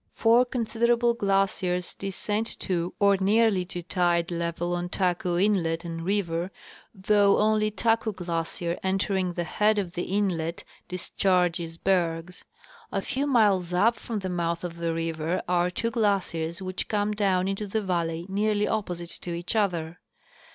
[0.09, 6.49] Four considerable glaciers descend to or nearly to tide level on Taku inlet and river,
[6.91, 12.43] though only Taku glacier, entering the head of the inlet, discharges bergs.
[12.91, 17.11] A few miles up from the mouth of the river are two glaciers which come
[17.11, 19.99] down into the valley nearly opposite to each other.